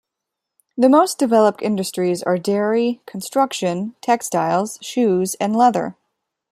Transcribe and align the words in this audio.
The 0.75 0.89
most 0.89 1.19
developed 1.19 1.61
industries 1.61 2.23
are 2.23 2.39
dairy, 2.39 3.01
construction, 3.05 3.93
textiles, 4.01 4.79
shoes 4.81 5.35
and 5.39 5.55
leather. 5.55 5.95